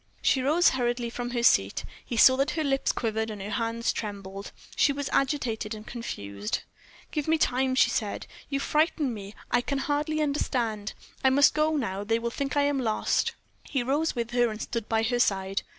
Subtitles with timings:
[0.23, 1.85] She rose hurriedly from her seat.
[2.03, 6.63] He saw that her lips quivered and her hands trembled; she was agitated and confused.
[7.11, 8.25] "Give me time," she said.
[8.49, 9.35] "You frighten me.
[9.51, 10.95] I can hardly understand.
[11.23, 13.33] I must go now; they will think that I am lost."
[13.65, 15.61] He rose with her, and stood by her side.